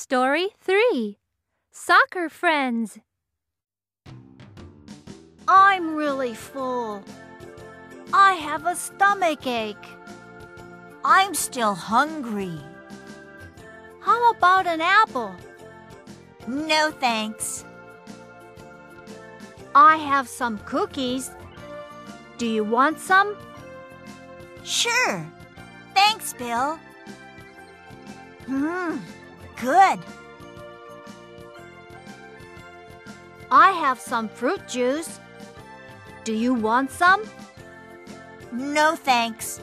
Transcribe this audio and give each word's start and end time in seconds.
Story 0.00 0.50
3 0.60 1.18
Soccer 1.72 2.28
Friends. 2.28 3.00
I'm 5.48 5.96
really 5.96 6.34
full. 6.34 7.02
I 8.12 8.34
have 8.34 8.64
a 8.64 8.76
stomach 8.76 9.44
ache. 9.44 9.88
I'm 11.04 11.34
still 11.34 11.74
hungry. 11.74 12.60
How 13.98 14.30
about 14.30 14.68
an 14.68 14.80
apple? 14.80 15.34
No 16.46 16.92
thanks. 16.92 17.64
I 19.74 19.96
have 19.96 20.28
some 20.28 20.58
cookies. 20.58 21.32
Do 22.36 22.46
you 22.46 22.62
want 22.62 23.00
some? 23.00 23.36
Sure. 24.62 25.26
Thanks, 25.92 26.34
Bill. 26.34 26.78
Mmm, 28.46 29.00
good. 29.60 29.98
I 33.50 33.72
have 33.72 33.98
some 33.98 34.28
fruit 34.28 34.66
juice. 34.68 35.20
Do 36.24 36.34
you 36.34 36.52
want 36.54 36.90
some? 36.90 37.24
No 38.52 38.94
thanks. 38.96 39.60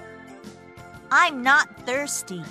I'm 1.11 1.43
not 1.43 1.69
thirsty. 1.85 2.43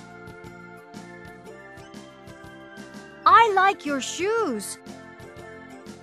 I 3.25 3.51
like 3.53 3.85
your 3.85 4.01
shoes. 4.01 4.77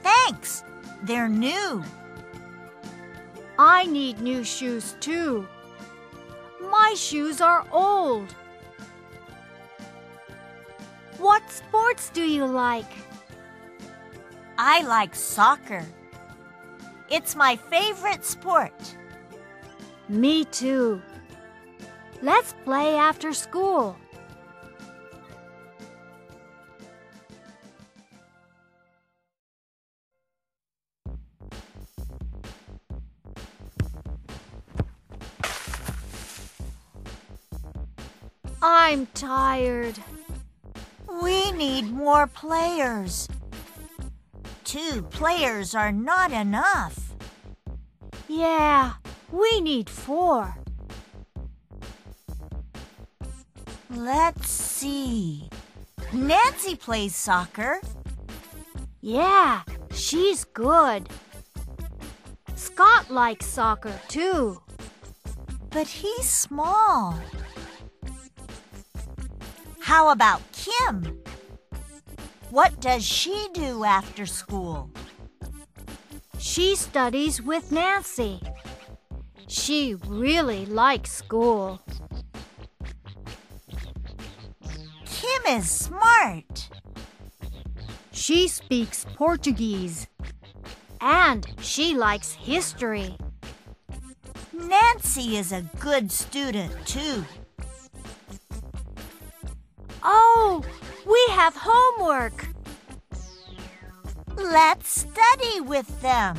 Thanks. 0.03 0.65
They're 1.05 1.29
new. 1.29 1.83
I 3.59 3.87
need 3.87 4.21
new 4.21 4.45
shoes 4.45 4.97
too. 5.01 5.47
My 6.61 6.95
shoes 6.97 7.41
are 7.41 7.67
old. 7.73 8.35
What 11.19 11.49
sports 11.51 12.11
do 12.11 12.23
you 12.23 12.47
like? 12.47 12.91
I 14.59 14.83
like 14.83 15.15
soccer. 15.15 15.85
It's 17.11 17.37
my 17.37 17.57
favorite 17.57 18.25
sport. 18.25 18.97
Me 20.09 20.45
too. 20.47 21.01
Let's 22.23 22.55
play 22.65 22.97
after 22.97 23.33
school. 23.33 23.97
I'm 38.63 39.07
tired. 39.15 39.99
We 41.21 41.53
need 41.53 41.93
more 41.93 42.27
players. 42.27 43.29
Two 44.65 45.03
players 45.03 45.75
are 45.75 45.93
not 45.93 46.33
enough. 46.33 47.15
Yeah, 48.29 48.95
we 49.31 49.61
need 49.61 49.91
four. 49.91 50.57
Let's 53.91 54.49
see. 54.49 55.51
Nancy 56.15 56.77
plays 56.77 57.15
soccer. 57.15 57.81
Yeah, 59.03 59.63
she's 59.93 60.45
good. 60.45 61.09
Scott 62.55 63.11
likes 63.11 63.47
soccer 63.47 63.93
too. 64.09 64.63
But 65.71 65.87
he's 65.87 66.29
small. 66.29 67.19
How 69.93 70.09
about 70.09 70.41
Kim? 70.53 71.21
What 72.49 72.81
does 72.81 73.05
she 73.05 73.49
do 73.53 73.85
after 73.85 74.25
school? 74.25 74.91
She 76.39 76.77
studies 76.77 77.43
with 77.43 77.71
Nancy. 77.71 78.41
She 79.49 79.97
really 80.07 80.65
likes 80.65 81.13
school. 81.13 81.83
Kim 85.05 85.59
is 85.59 85.71
smart. 85.71 86.71
She 88.13 88.49
speaks 88.49 89.05
Portuguese. 89.15 90.07
And 91.03 91.47
she 91.61 91.95
likes 91.95 92.33
history. 92.33 93.19
Nancy 94.55 95.37
is 95.37 95.53
a 95.53 95.69
good 95.81 96.11
student, 96.11 96.87
too. 96.87 97.27
Oh, 100.03 100.65
we 101.07 101.35
have 101.35 101.55
homework. 101.57 102.47
Let's 104.37 104.89
study 104.89 105.61
with 105.61 106.01
them. 106.01 106.37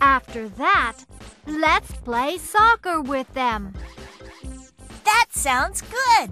After 0.00 0.48
that, 0.48 0.96
let's 1.46 1.92
play 1.92 2.38
soccer 2.38 3.00
with 3.00 3.32
them. 3.34 3.74
That 5.04 5.26
sounds 5.30 5.82
good. 5.82 6.30